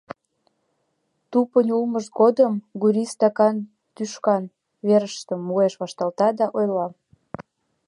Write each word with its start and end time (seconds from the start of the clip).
Тупынь 1.31 1.71
улмышт 1.77 2.09
годым 2.19 2.53
Гурий 2.81 3.09
стакан 3.13 3.55
тӱшкан 3.95 4.43
верыштым 4.87 5.41
уэш 5.55 5.73
вашталта 5.81 6.27
да 6.39 6.45
ойла: 6.57 6.87